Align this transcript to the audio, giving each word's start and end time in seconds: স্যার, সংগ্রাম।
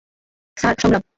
স্যার, 0.57 0.75
সংগ্রাম। 0.81 1.03